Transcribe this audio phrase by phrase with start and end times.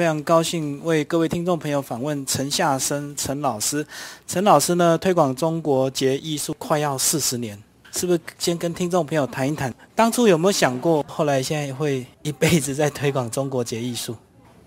[0.00, 3.86] 非常高兴为各位听众朋友访问陈夏生陈老师。
[4.26, 7.62] 陈老师呢，推广中国结艺术快要四十年，
[7.92, 8.20] 是不是？
[8.38, 14.16] 先跟听众朋友谈一谈，当初有没有想过，后来现在会一辈子在推广中国结艺术？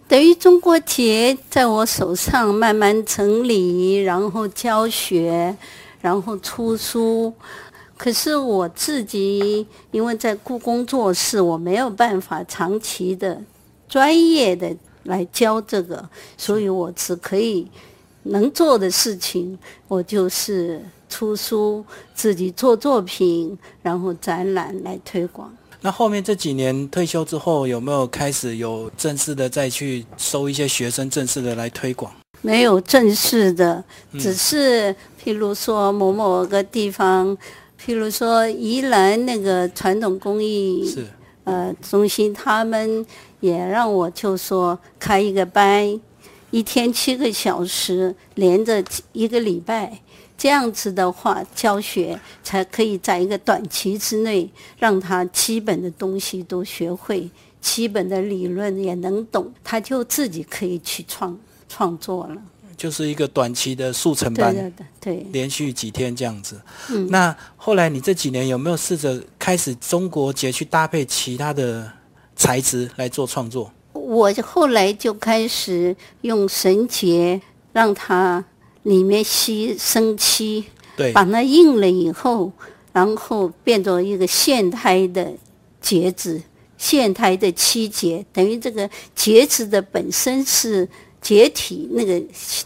[0.08, 5.58] 等于中国结在我手上慢慢整理，然后教学，
[6.00, 7.34] 然后出书。
[7.98, 13.42] 可是我自己因为在故宫做事，我没有办法长期的、
[13.90, 14.72] 专业的
[15.04, 17.68] 来教这个，所以我只可以
[18.24, 19.58] 能做的事情，
[19.88, 25.52] 我就是出书、自己做作品，然后展览来推广。
[25.82, 32.12] 那后面这几年退休之后，有没有开始有正式的再去收一些学生，正式的来推广？
[32.42, 33.84] 没有正式的，
[34.20, 37.38] 只是譬如说某某个地方。
[37.86, 41.06] 譬如说，宜兰那个传统工艺是
[41.44, 43.06] 呃中心，他们
[43.44, 46.00] 也让我就说开一个班，
[46.50, 48.82] 一天七个小时，连着
[49.12, 50.00] 一个礼拜，
[50.38, 61.38] 这样子的话教学才可以在一个短期之内让他基本的东西都学会，基本的理论也能懂，他就自己可以去创
[61.68, 62.42] 创作了。
[62.78, 66.62] 就是一个短期的速成班，对对对，连续几天这样子。
[66.90, 71.92] 嗯，那后来你这几年有没有试着开始中国结去搭配其他的
[72.44, 73.72] 材质来做创作？
[73.94, 77.42] 我后来就开始用绳结，
[77.72, 78.44] 让它
[78.84, 80.66] 里面吸生漆，
[80.98, 82.52] 对，把它印了以后，
[82.92, 85.32] 然后变成一个线胎的
[85.80, 86.42] 结子，
[86.78, 90.90] 线胎的漆结，等于这个结子的本身是。
[91.24, 92.22] 结体那个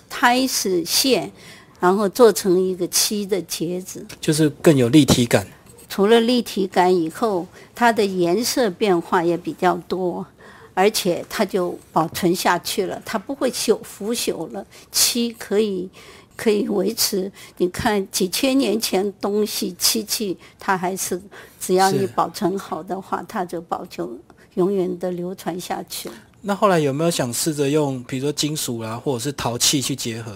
[0.10, 1.32] 胎是线，
[1.80, 5.46] 然后做成一个漆的结子，就是更有立体感。
[5.90, 10.26] 除了立体感以后，它的颜色变化也比较多，
[10.74, 14.66] 而且它就保存下去了，它不会朽腐朽了。
[14.92, 15.90] 漆可以
[16.36, 21.20] 可以维持，你看几千年前东西漆器，它还是
[21.60, 24.18] 只要你保存好的话，它就保就
[24.56, 26.16] 永远的流传下去了。
[26.42, 30.34] 那后来有没有想试着用，比如说金属啦，或者是陶器去结合？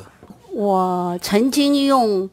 [0.52, 2.30] 我曾经用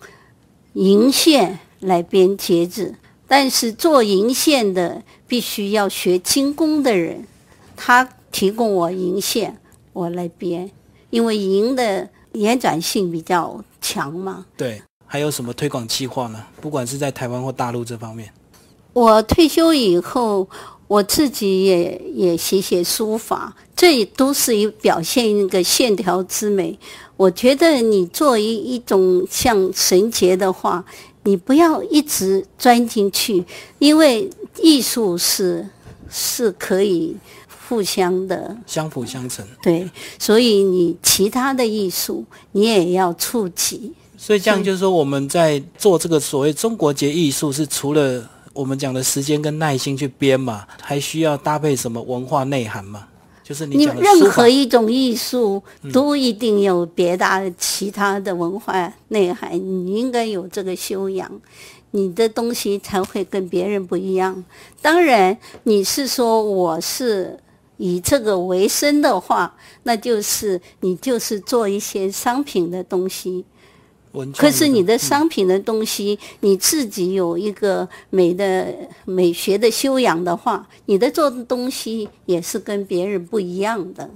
[0.73, 2.95] 银线来编结子，
[3.29, 7.25] 但是做银线的必须要学精工的人，
[7.77, 9.57] 他提供我银线，
[9.93, 10.69] 我来编，
[11.11, 14.47] 因为银的延展性比较强嘛。
[14.57, 16.45] 对，还有什么推广计划呢？
[16.61, 18.33] 不管是在台湾或大陆这方面。
[18.95, 20.49] 我退休以后。
[20.89, 26.79] 我自己也也写写书法，这也都是一表现一个线条之美。
[27.19, 30.83] 我觉得你做一一种像绳结的话，
[31.29, 33.45] 你不要一直钻进去，
[33.79, 34.29] 因为
[34.63, 35.69] 艺术是
[36.11, 37.15] 是可以
[37.69, 39.47] 互相的相辅相成。
[39.63, 39.89] 对，
[40.19, 43.93] 所以你其他的艺术你也要触及。
[44.17, 48.29] 所以这样就是说，我们在做这个所谓中国结艺术，是除了。
[48.55, 53.07] 我们讲的时间跟耐心去编嘛，还需要搭配什么文化内涵嘛？
[53.49, 61.41] 就是你任何一种艺术都一定有别的其他的文化内涵，你应该有这个修养，
[61.93, 64.45] 你的东西才会跟别人不一样。
[64.83, 67.39] 当然，你是说我是
[67.79, 73.47] 以这个为生的话，那就是你就是做一些商品的东西。
[74.37, 78.75] 可是你的商品的东西，你自己有一个美的
[79.05, 84.09] 美学的修养的话，你的做的东西也是跟别人不一样的。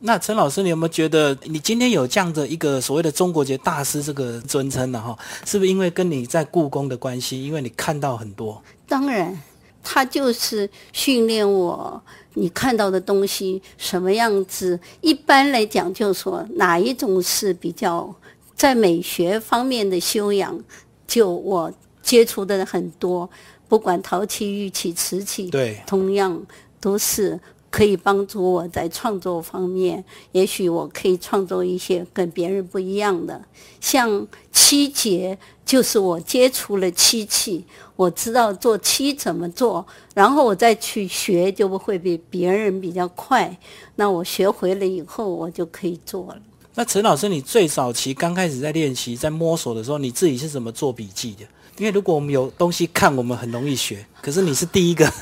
[0.00, 5.00] 那陈老师，你有没有觉得你今天有这样的一个所谓的中国节大师这个尊称呢？
[5.00, 7.42] 哈，是不是因为跟你在故宫的关系？
[7.44, 8.62] 因为你看到很多。
[8.86, 9.36] 当然，
[9.82, 12.00] 他就是训练我，
[12.34, 14.78] 你看到的东西什么样子？
[15.00, 18.14] 一般来讲，就说哪一种是比较。
[18.58, 20.62] 在美学方面的修养，
[21.06, 23.30] 就我接触的很多，
[23.68, 26.44] 不管陶器、玉器、瓷器，对，同样
[26.80, 27.38] 都是
[27.70, 30.04] 可以帮助我在创作方面。
[30.32, 33.40] 也许我可以创作一些跟别人不一样的，
[33.80, 37.64] 像漆节，就是我接触了漆器，
[37.94, 43.56] 我知道做漆怎么做，然后我再去学，就不会比别人比较快。
[43.94, 46.42] 那我学会了以后，我就可以做了。
[46.74, 51.44] 那陈老师，你最早期刚开始在练习、在摸索的时候，你自己是怎么做笔记的？
[51.76, 54.04] 因为如果我们有东西看，我们很容易学。
[54.20, 55.12] 可是你是第一个。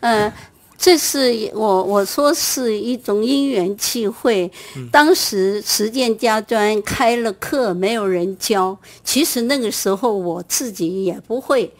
[0.00, 0.32] 嗯，
[0.78, 4.50] 这是我我说是一种因缘际会。
[4.90, 8.76] 当时实践家专开了课，没有人教。
[9.02, 11.70] 其实那个时候我自己也不会，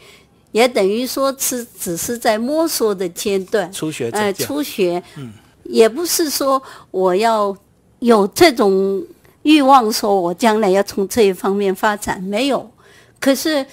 [0.52, 3.70] 也等于说是只是在摸索的阶段。
[3.72, 5.02] 初学呃，初学。
[5.16, 5.32] 嗯。
[5.68, 7.54] 也不是说我要
[8.00, 9.04] 有这种
[9.42, 12.70] 欲望，说我将来要从这一方面发展，没有。
[13.20, 13.66] 可是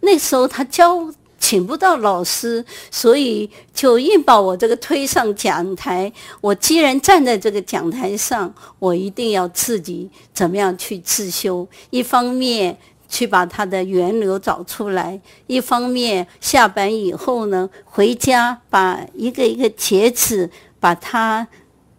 [0.00, 1.12] 那时候他教。
[1.38, 6.10] 请不到老师，所以就硬把我这个推上讲台。
[6.40, 11.68] 我既然站在这个讲台上，我一定要自己怎么样去自修。
[11.90, 12.76] 一方面
[13.08, 20.50] 去把它的源流找出来，一方面下班以后呢，回家把一个一个节子，
[20.80, 21.46] 把它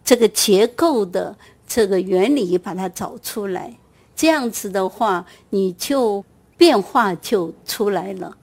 [0.04, 1.34] 这个结构的
[1.68, 3.76] 这个原理把它找出来。
[4.16, 6.24] 这样子的话，你就
[6.56, 8.36] 变化就出来了。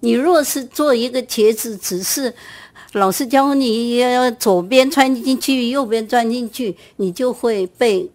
[0.00, 2.32] 你若是做一个茄子，只是
[2.92, 8.10] 老师教你要左边穿进去，右边钻进去，你就会被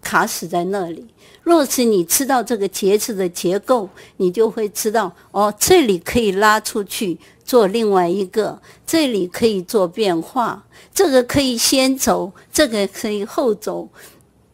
[0.00, 1.04] 卡死在那里。
[1.42, 3.88] 若是你知道这个节子的结构，
[4.18, 13.88] 你就会知道哦，这里可以拉出去做另外一个，这里可以做变化，这个可以先走，这个可以后走，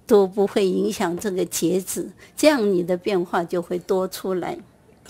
[0.06, 4.58] 都不会影响这个节子，这样你的变化就会多出来。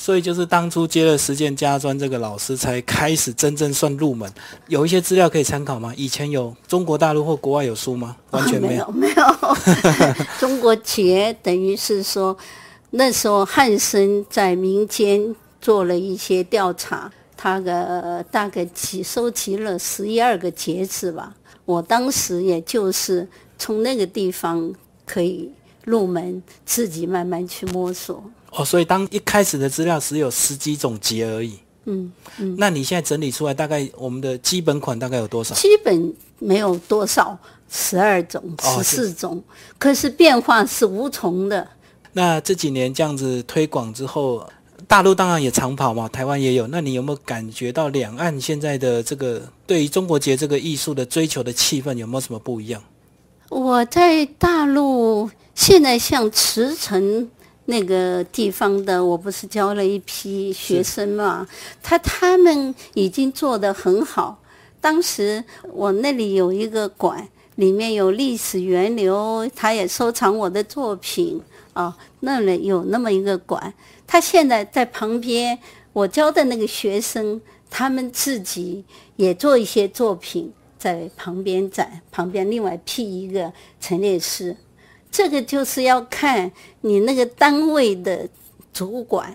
[0.01, 4.33] 所以就是当初接了实践家专这个老师，才开始真正算入门。
[4.69, 5.93] 有一些资料可以参考吗？
[5.97, 8.17] 以前有中国大陆或国外有书吗？
[8.31, 9.15] 完全没有， 没有。
[10.39, 12.39] 中国结等于是说，
[12.91, 21.35] 那时候汉森在民间做了一些调查，他的大概集收集了十一二个节子吧。
[21.65, 23.27] 我当时也就是
[23.57, 24.75] 从那个地方
[25.07, 25.49] 可以
[25.85, 28.23] 入门，自己慢慢去摸索。
[28.51, 31.59] 哦，所以当一开始的资料只有十几种节而已。
[31.85, 35.55] 嗯嗯，那你现在整理出来，大概我们的基本款大概有多少？
[35.55, 37.39] 基本没有多少，
[37.71, 39.43] 十二种、十四种，
[39.79, 41.67] 可是变化是无穷的。
[42.13, 44.47] 那这几年这样子推广之后，
[44.89, 46.67] 大陆当然也长跑嘛，台湾也有。
[46.67, 52.83] 那你有没有感觉到两岸现在的这个对于中国节这个艺术的追求的气氛有没有什么不一样？
[53.51, 57.31] 我在大陆现在像慈城。
[57.71, 61.47] 那个地方的，我不是教了一批学生嘛？
[61.83, 64.39] 他他们已经做得很好。
[64.81, 65.45] 当时
[65.75, 71.39] 我那里有一个馆，里面有历史源流，他也收藏我的作品
[71.79, 71.97] 啊。
[72.21, 73.73] 那里有那么一个馆，
[74.07, 75.59] 他现在在旁边，
[75.93, 77.41] 我教的那个学生，
[77.71, 78.85] 他们自己
[79.17, 84.57] 也做一些作品在旁边展，旁边另外辟一个陈列室。
[85.11, 88.29] 这个就是要看你那个单位的
[88.73, 89.35] 主管，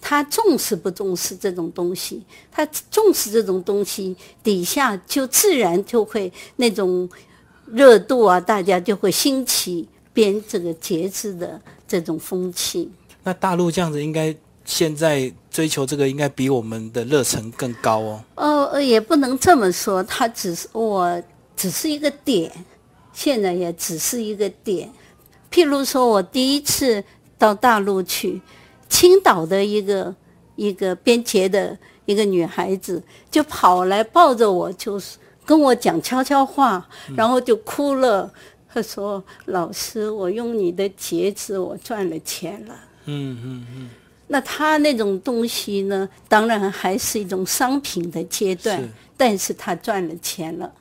[0.00, 2.22] 他重视不重视这种东西。
[2.50, 7.08] 他重视这种东西，底下就自然就会那种
[7.66, 12.90] 热度啊，大家就会兴起编这个节制的这种风气。
[13.24, 14.34] 那大陆这样子，应该
[14.64, 18.24] 现在追求这个，应该比我们的热忱更高哦。
[18.36, 21.22] 哦，也不能这么说，它只是我
[21.56, 22.50] 只是一个点，
[23.12, 24.90] 现在也只是一个点。
[25.50, 27.02] 譬如说，我第一次
[27.36, 28.40] 到大陆去，
[28.88, 30.14] 青岛的一个
[30.56, 36.86] 一个编结的一个女孩子就跑来抱着我，就是跟我讲悄悄话，
[37.16, 38.32] 然后就哭了。
[38.74, 42.74] 她说：“老师，我用你的结子，我赚了钱了。”
[43.06, 43.90] 嗯嗯嗯。
[44.26, 48.82] 那他那种东西呢，当然还是一种商品的阶段，
[49.16, 50.72] 但是他赚了钱了。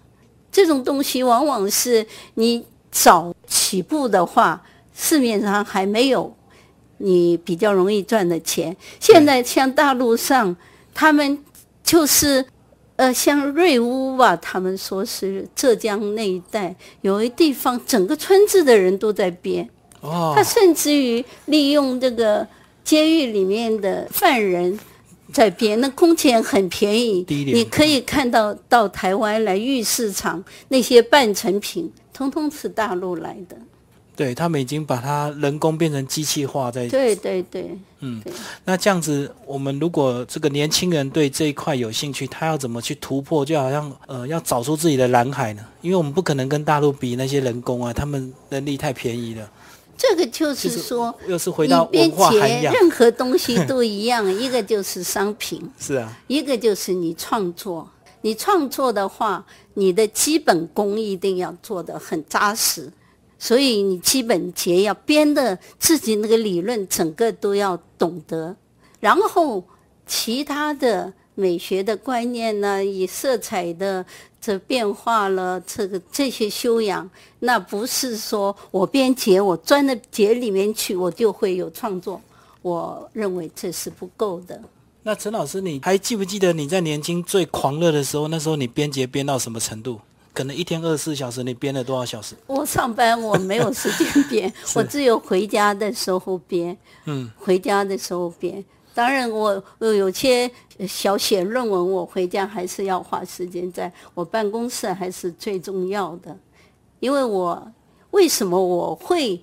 [0.51, 2.65] 这种东西往往是你。
[2.95, 4.63] 早起步的话，
[4.93, 6.31] 市面上还没有
[6.99, 8.77] 你比较容易赚的钱。
[8.99, 10.55] 现在像大陆上，
[10.93, 11.43] 他们
[11.83, 12.45] 就是
[12.95, 19.67] 呃，像瑞乌吧，他们说是浙江那一带有一地方，整个村子的人都在编。
[20.01, 20.33] 哦。
[20.35, 22.47] 他甚至于利用这个
[22.83, 24.79] 监狱里面的犯人
[25.31, 27.25] 在编，那工钱很便宜。
[27.27, 31.91] 你可以看到到台湾来玉市场那些半成品。
[32.13, 33.57] 通通是大陆来的，
[34.15, 36.87] 对他们已经把它人工变成机器化在。
[36.87, 38.21] 对对对，嗯，
[38.65, 43.43] 那这样子，我们如果这个年轻人对这一块有兴趣，他要怎么去突破？
[43.43, 45.65] 就好像呃，要找出自己的蓝海呢？
[45.81, 49.49] 因为我们不可能跟大陆比那些人工啊，他们人力太便宜了。
[49.95, 57.87] 这个就是说，又是回到文化涵养，任何东西都一样， 一个就是商品，是啊，一个就是你创作。
[58.21, 62.89] 你创作的话，你的基本功一定要做得很扎实，
[63.43, 68.55] 所以你基本节要编的自己那个理论，整个都要懂得。
[69.01, 69.61] 然后
[70.07, 74.05] 其他的美学的观念呢，以色彩的
[74.39, 77.09] 这变化了，这个这些修养，
[77.39, 82.21] 那不是说我编节，我钻到节里面去，我就会有创作。
[82.61, 84.57] 我认为这是不够的。
[85.03, 88.29] 那陈老师，你还记不记得你在年轻最狂热的时候？
[88.29, 89.99] 那时候你编节编到什么程度？
[90.33, 92.35] 可能一天二十四小时，你编了多少小时？
[92.47, 96.75] 我上班我没有时间编， 我只有回家的时候编。
[97.05, 98.63] 嗯，回家的时候编。
[98.95, 100.49] 当然，我有些
[100.87, 106.35] 小写论文，我回家还是要花时间，在我办公室还是最重要的。
[106.99, 107.71] 因为我
[108.11, 109.39] 为什么我会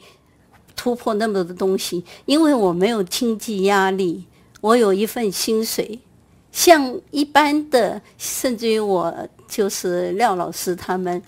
[0.77, 2.05] 突破那么多东西？
[2.27, 4.25] 因为我没有经济压力，
[4.61, 5.99] 我有一份薪水。
[6.53, 11.21] 像一般的，甚至于我就是廖老师他们，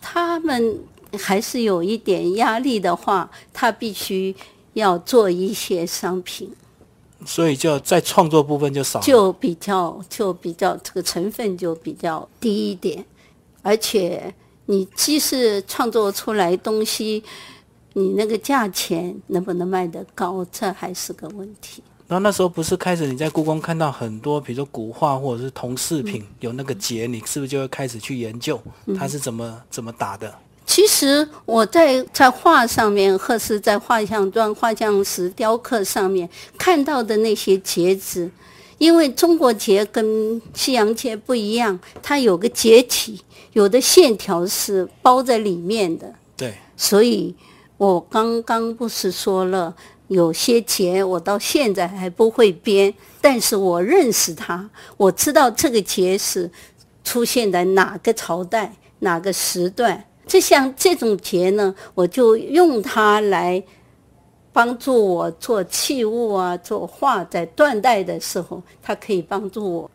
[0.00, 0.80] 他们
[1.18, 4.34] 还是有一点压力的话，他必须
[4.72, 6.50] 要做一些商品。
[7.26, 13.04] 所以就在创作部分就少，就比较就比较这个成分就比较低一点，
[13.62, 14.32] 而且
[14.66, 17.22] 你即使创作出来东西，
[17.92, 21.82] 你那个价钱能不能卖得高，这还是个问题。
[22.08, 28.60] 然后那时候不是开始你在故宫看到很多，比如说古画或者是铜饰品有那个结，你是不是就会开始去研究
[28.96, 30.32] 它是怎么怎么打的？
[30.64, 38.28] 其实我在在画上面，或是在画像砖、画像石、雕刻上面看到的那些结子，
[38.78, 43.20] 因为中国结跟西洋结不一样，它有个结体，
[43.52, 46.12] 有的线条是包在里面的。
[46.36, 47.34] 对，所以
[47.76, 49.74] 我刚刚不是说了，
[50.08, 56.50] 有些节我到现在还不会编，但是我认识它，我知道这个节是
[57.02, 60.04] 出现在哪个朝代、哪个时段。
[60.26, 63.62] 就像这种节呢，我就用它来
[64.52, 67.22] 帮助我做器物啊，做画。
[67.24, 69.90] 在断代的时候，它可以帮助我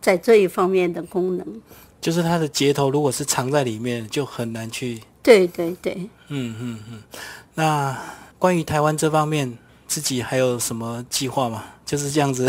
[0.00, 1.62] 在这一方面的功能。
[2.00, 5.00] 就是它的结头如果是藏在里面，就很难去。
[5.22, 5.94] 对对对。
[6.28, 7.02] 嗯嗯嗯。
[7.54, 7.96] 那
[8.38, 11.64] 关于台湾这方面，自己还有什么计划吗？
[11.84, 12.46] 就是这样子，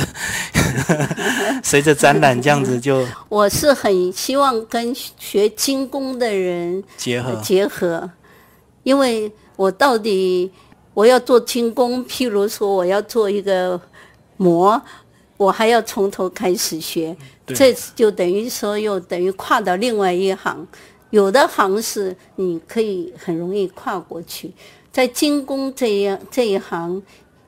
[1.63, 3.07] 随着展览这样子就。
[3.29, 8.09] 我是很希望跟学精工的人结合结合，
[8.83, 10.51] 因为我到底
[10.93, 13.79] 我要做精工，譬如说我要做一个
[14.35, 14.81] 模，
[15.37, 17.15] 我还要从头开始学，
[17.47, 20.67] 这就等于说又等于跨到另外一行。
[21.11, 24.53] 有的行是你可以很容易跨过去，
[24.91, 27.01] 在精工这一这一行。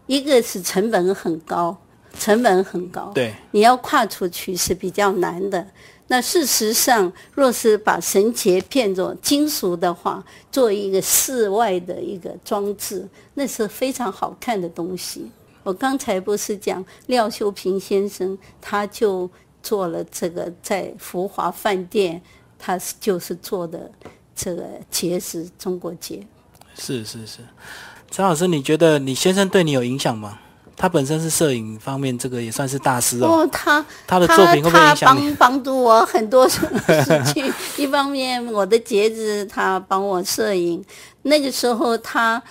[0.08, 1.78] 一个是成本很高，
[2.20, 5.66] 成本很高，对，你要跨出去是比较难的。
[6.08, 10.22] 那事实上，若是把绳结变作金属的话，
[10.52, 15.32] 做一个室外的一个装置，那是非常好看的东西。
[15.64, 19.30] 我刚才不是讲廖秀平先生，他就
[19.64, 22.22] 做了这个在福华饭店，
[22.60, 23.90] 他就是做的
[24.36, 26.28] 这个结石中国结，
[26.78, 27.40] 是是是。
[28.10, 30.38] 张老师，你觉得你先生对你有影响吗？
[30.76, 33.28] 他本身是摄影方面，这个也算是大师哦。
[33.28, 35.30] 哦，他他的作品会不会影响你？
[35.36, 36.60] 帮帮助我很多事
[37.26, 37.54] 情。
[37.78, 40.84] 一方面，我的节子他帮我摄影。
[41.22, 42.42] 那个时候，他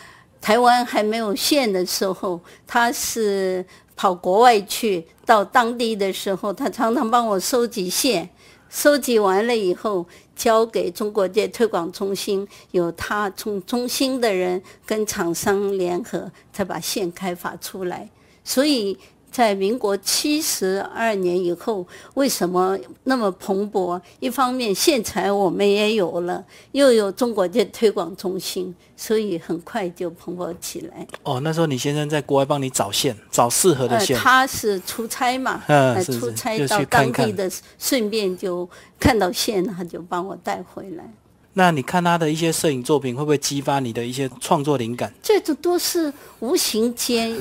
[0.40, 8.30] 台湾还没有线的时候，他是跑国外去，到当地的时候，他常常帮我收集线。
[8.68, 10.06] 收集完了以后。
[10.40, 18.08] 交给中国界推广中心，有他从中心的人跟厂商联合，才把线开发出来。
[18.42, 18.98] 所以
[19.40, 23.98] 在民国七十二年以后，为什么那么蓬勃？
[24.18, 31.06] 一方面线材我们也有了，又有中国界推广中心，所以很快就蓬勃起来。
[31.22, 34.14] 哦，那时候你先生在国外帮你找线，找适合的线。
[34.18, 38.68] 他是出差嘛，嗯出差到当地的，顺便就。
[38.98, 41.10] 看到线，他就帮我带回来。
[41.54, 45.10] 那你看他的一些摄影作品，会不会激发你的一些创作灵感？
[45.22, 47.34] 这都都是无形间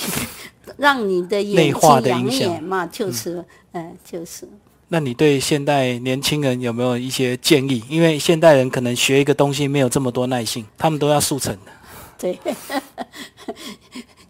[0.76, 4.48] 让你的眼睛养眼嘛，就是，嗯，就是。
[4.88, 7.82] 那你对现代年轻人有没有一些建议？
[7.88, 11.72] 因为现代人可能学一个东西没有这么多耐性，他们都要速成的。
[12.18, 12.38] 对。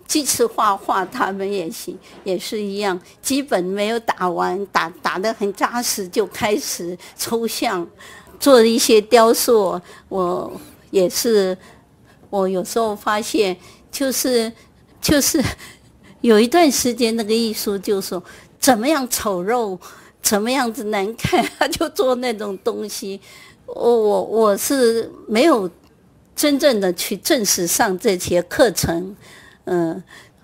[0.06, 3.00] 即使画画，他们也行，也是一样。
[3.22, 7.86] 基本没有打完，打打得很扎实，就开始抽象，
[8.38, 9.80] 做一些雕塑。
[10.10, 10.52] 我
[10.90, 11.56] 也是，
[12.28, 13.56] 我有时候发现，
[13.90, 14.52] 就是
[15.00, 15.42] 就是
[16.22, 18.22] 有一段时间，那个艺术就说
[18.58, 19.78] 怎么样丑陋，
[20.22, 23.20] 怎么样子难看，他就做那种东西。
[23.66, 25.68] 我我我是没有
[26.34, 29.14] 真正的去正式上这些课程。
[29.64, 30.02] 嗯，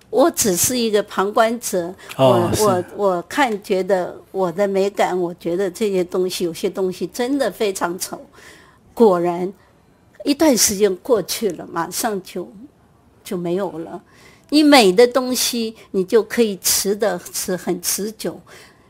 [0.09, 1.93] 我只是一个旁观者。
[2.17, 8.19] 我我我看，觉得我的美感，我觉得这些东西，有些东西真的非常丑。
[8.93, 9.53] 果然，
[10.25, 12.51] 一段时间过去了，马上就
[13.23, 14.01] 就没有了。
[14.49, 18.39] 你美的东西，你就可以持的持很持久。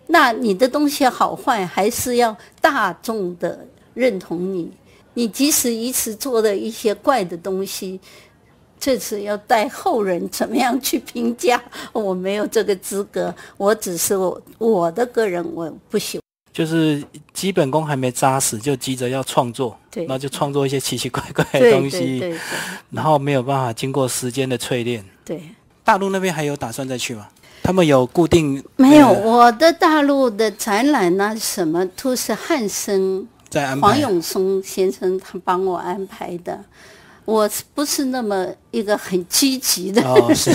[0.08, 4.72] 那你的东西好坏，还是要大众的认同你。
[5.13, 8.00] 你即使一次做了一些怪的东西，
[8.80, 11.62] 这次要带后人怎么样去评价？
[11.92, 16.20] 我没有这个资格，我只是我我的个人我不喜。
[16.60, 17.01] 就是
[17.32, 22.22] 基本功还没扎实，就急着要创作，对然后就创作一些奇奇怪怪的东西，
[22.92, 25.01] 然后没有办法经过时间的淬炼。
[25.24, 25.42] 对，
[25.86, 27.30] 大陆那边还有打算再去吗？
[27.63, 33.88] 他们有固定没有呃我的大陆的展览呢，什么都是汉生在安排？
[33.88, 36.60] 黄永松先生他帮我安排的。
[37.24, 40.51] 我不是那么一个很积极的哦，是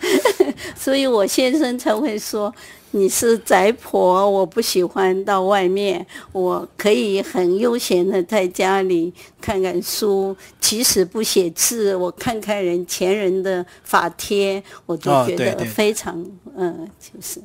[0.76, 2.52] 所以我先生才会说
[2.92, 16.24] 你是宅婆，我不喜欢到外面，我可以很悠闲的在家里看看书，即使不写字，我看看人前人的法帖，我就觉得非常
[16.56, 17.40] 嗯、就是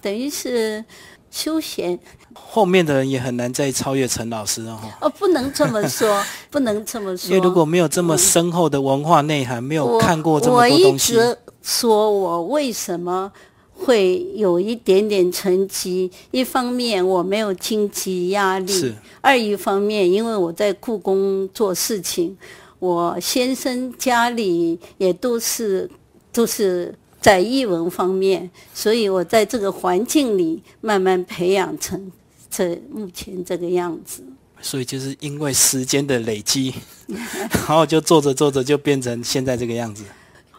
[0.00, 0.84] 等于是
[1.30, 1.98] 休闲。
[2.38, 4.78] 后面的人也很难再超越陈老师哦。
[5.00, 7.34] 哦，不能这么说， 不能这么说。
[7.34, 13.32] 因为如果没有这么深厚的文化内涵，没有看过这么多东西，直说我为什么
[13.74, 22.38] 会有一点点成绩，一方面我没有经济压力是，二一方面因为我在故宫做事情，
[22.78, 25.90] 我先生家里也都是
[26.32, 26.94] 都是。
[27.18, 32.12] 在译文方面，所以我在这个环境里慢慢培养成
[32.48, 34.22] 这目前这个样子。
[34.60, 36.72] 所以就是因为时间的累积，
[37.50, 40.04] 然后就做着做着就变成现在这个样子。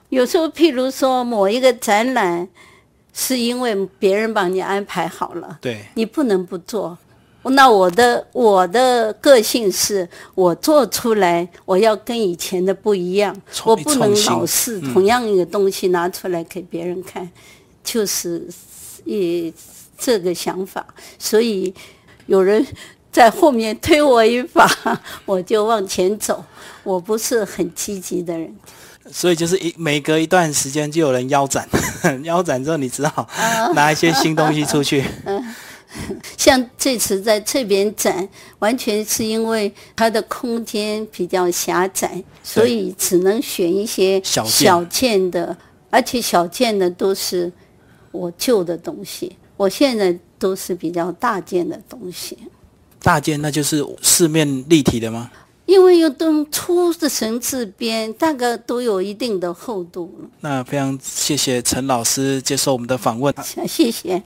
[0.10, 2.48] 有时候，譬如说某一个展览，
[3.14, 6.98] 是因为别人帮你安排好了，对，你不能不做。
[7.44, 17.30] 那我的我的个性是，我做出来我要跟以前的不一样，我不能老是嗯同样一个东西拿出来给别人看，
[17.84, 18.46] 就是
[19.06, 19.54] 以
[19.98, 20.86] 这个想法。
[21.18, 21.74] 所以
[22.26, 22.66] 有人
[23.12, 24.70] 在后面推我一把，
[25.26, 26.44] 我就往前走。
[26.84, 28.54] 我不是很积极的人。
[29.12, 31.68] 所以就是一每隔一段时间就有人腰斩，
[32.24, 33.28] 腰斩之后你只好
[33.74, 35.04] 拿一些新东西出去。
[36.38, 38.28] 像这次在这边展，
[38.60, 45.58] 完全是因为它的空间比较狭窄，所以只能选一些小件小件的，
[45.90, 47.52] 而且小件的都是
[48.12, 49.38] 我旧的东西。
[49.56, 52.38] 我现在都是比较大件的东西，
[53.02, 55.32] 大件那就是四面立体的吗？
[55.68, 60.30] 因为用都粗的绳子编，大概都有一定的厚度了。
[60.40, 63.32] 那非常谢谢陈老师接受我们的访问。
[63.68, 64.24] 谢谢。